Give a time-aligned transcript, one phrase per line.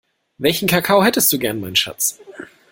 [0.39, 2.19] Welchen Kakao hättest du gern mein Schatz?